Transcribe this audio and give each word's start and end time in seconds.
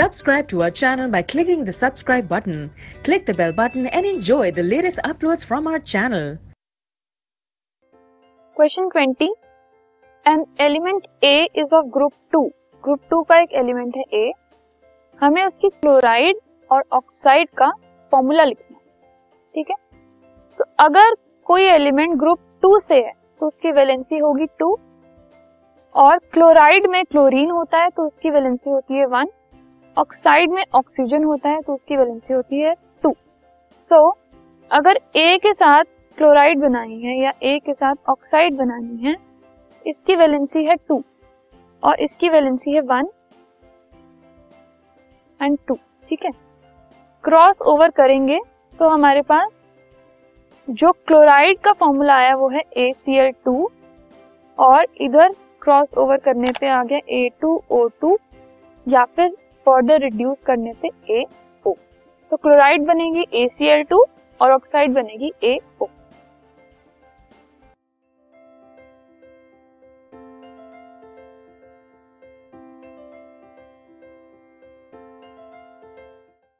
Subscribe 0.00 0.48
to 0.48 0.62
our 0.62 0.70
channel 0.70 1.10
by 1.10 1.20
clicking 1.20 1.62
the 1.62 1.72
subscribe 1.72 2.26
button. 2.26 2.70
Click 3.04 3.26
the 3.26 3.34
bell 3.34 3.52
button 3.52 3.86
and 3.88 4.06
enjoy 4.06 4.50
the 4.50 4.62
latest 4.62 4.98
uploads 5.04 5.44
from 5.44 5.66
our 5.70 5.80
channel. 5.92 6.28
Question 8.56 8.88
twenty 8.88 9.28
an 10.26 10.44
element 10.60 11.06
A 11.24 11.48
is 11.56 11.74
of 11.74 11.86
group 11.96 12.12
two 12.32 12.40
group 12.84 13.00
two 13.10 13.20
का 13.22 13.40
एक 13.42 13.52
element 13.62 13.96
है 13.96 14.04
ए 14.14 14.32
हमें 15.20 15.42
उसकी 15.44 15.68
chloride 15.68 16.38
और 16.70 16.84
oxide 16.92 17.48
का 17.58 17.70
formula 18.12 18.44
लिखना 18.44 18.76
है। 18.76 18.82
ठीक 19.54 19.70
है? 19.70 19.76
तो 20.58 20.64
अगर 20.84 21.14
कोई 21.46 21.64
एलिमेंट 21.64 22.16
ग्रुप 22.20 22.40
टू 22.62 22.78
से 22.78 22.94
है 22.94 23.12
तो 23.40 23.46
उसकी 23.46 23.72
वैलेंसी 23.72 24.18
होगी 24.18 24.46
टू 24.58 24.72
और 25.94 26.18
क्लोराइड 26.32 26.86
में 26.90 27.04
क्लोरीन 27.04 27.50
होता 27.50 27.82
है 27.82 27.90
तो 27.90 28.06
उसकी 28.06 28.30
वैलेंसी 28.30 28.70
होती 28.70 28.98
है 28.98 29.06
वन 29.16 29.30
ऑक्साइड 29.96 30.50
में 30.50 30.64
ऑक्सीजन 30.74 31.24
होता 31.24 31.48
है 31.48 31.60
तो 31.60 31.74
उसकी 31.74 31.96
वैलेंसी 31.96 32.34
होती 32.34 32.60
है 32.60 32.74
टू 33.04 33.12
सो 33.90 34.08
so, 34.08 34.16
अगर 34.70 34.98
ए 35.16 35.38
के 35.38 35.52
साथ 35.54 35.84
क्लोराइड 36.18 36.58
बनानी 36.58 37.00
है 37.00 37.16
या 37.18 37.32
ए 37.42 37.58
के 37.58 37.72
साथ 37.72 37.94
ऑक्साइड 38.08 38.56
बनानी 38.56 39.06
है 39.06 39.16
इसकी 39.84 40.16
वैलेंसी 40.16 40.64
है 40.64 40.76
टू 40.88 41.02
और 41.82 42.00
इसकी 42.00 42.28
वैलेंसी 42.28 42.74
है 42.74 42.80
वन 42.86 43.08
एंड 45.40 45.58
टू 45.68 45.74
ठीक 46.08 46.24
है? 46.24 46.30
क्रॉस 47.24 47.60
ओवर 47.66 47.90
करेंगे 47.90 48.38
तो 48.78 48.88
हमारे 48.88 49.22
पास 49.22 49.50
जो 50.68 50.90
क्लोराइड 51.06 51.58
का 51.58 51.72
फॉर्मूला 51.72 52.14
आया 52.14 52.34
वो 52.36 52.48
है 52.48 52.62
ए 52.76 52.92
सी 52.96 53.16
एल 53.18 53.30
टू 53.44 53.70
और 54.58 54.86
इधर 55.00 55.34
क्रॉस 55.62 55.98
ओवर 55.98 56.16
करने 56.16 56.52
पे 56.60 56.68
आ 56.68 56.82
गया 56.84 56.98
ए 57.10 57.28
टू 57.40 57.60
ओ 57.70 57.86
टू 58.00 58.18
या 58.86 59.04
फिर 59.06 59.36
फर्दर 59.66 60.00
रिड्यूस 60.00 60.38
करने 60.46 60.72
से 60.74 60.90
ए 61.10 61.24
ओ 61.66 61.74
तो 62.32 62.36
क्लोराइड 62.36 62.86
बनेगी 62.86 63.26
ए 63.34 63.48
सी 63.52 63.68
एल 63.68 63.82
टू 63.90 64.04
और 64.40 64.52
ऑक्साइड 64.52 64.94
बनेगी 64.94 65.32
ए 65.44 65.58
ओ 65.82 65.86